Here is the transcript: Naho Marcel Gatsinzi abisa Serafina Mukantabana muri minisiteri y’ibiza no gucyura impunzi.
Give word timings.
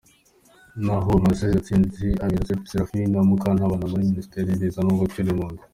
Naho 0.85 1.09
Marcel 1.23 1.51
Gatsinzi 1.55 2.07
abisa 2.23 2.53
Serafina 2.71 3.17
Mukantabana 3.27 3.85
muri 3.91 4.09
minisiteri 4.11 4.47
y’ibiza 4.49 4.79
no 4.83 4.93
gucyura 5.01 5.29
impunzi. 5.33 5.63